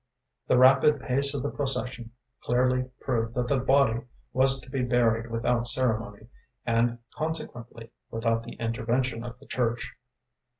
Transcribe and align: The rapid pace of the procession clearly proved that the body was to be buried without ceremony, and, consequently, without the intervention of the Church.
The 0.47 0.57
rapid 0.57 0.99
pace 0.99 1.35
of 1.35 1.43
the 1.43 1.51
procession 1.51 2.09
clearly 2.41 2.89
proved 3.01 3.35
that 3.35 3.47
the 3.47 3.59
body 3.59 3.99
was 4.33 4.59
to 4.61 4.67
be 4.71 4.81
buried 4.81 5.29
without 5.29 5.67
ceremony, 5.67 6.25
and, 6.65 6.97
consequently, 7.13 7.91
without 8.09 8.41
the 8.41 8.53
intervention 8.53 9.23
of 9.23 9.37
the 9.37 9.45
Church. 9.45 9.93